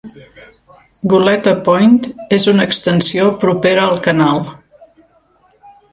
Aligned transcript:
Goleta 1.13 1.53
Point 1.67 1.93
és 2.37 2.49
una 2.53 2.67
extensió 2.71 3.27
propera 3.45 3.87
al 3.91 4.03
canal. 4.09 4.45